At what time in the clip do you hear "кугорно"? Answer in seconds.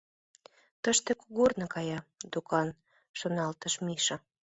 1.21-1.65